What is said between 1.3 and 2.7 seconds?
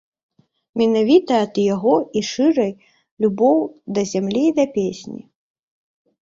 ад яго і шчырая